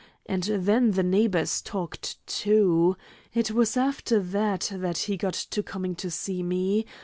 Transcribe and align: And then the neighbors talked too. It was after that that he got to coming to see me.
And 0.25 0.41
then 0.45 0.93
the 0.93 1.03
neighbors 1.03 1.61
talked 1.61 2.25
too. 2.25 2.97
It 3.35 3.51
was 3.51 3.77
after 3.77 4.19
that 4.19 4.71
that 4.73 4.97
he 4.97 5.15
got 5.15 5.35
to 5.35 5.61
coming 5.61 5.93
to 5.97 6.09
see 6.09 6.41
me. 6.41 6.87